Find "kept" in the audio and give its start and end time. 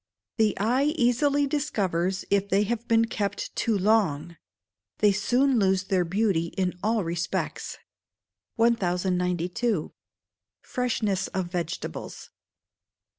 3.05-3.55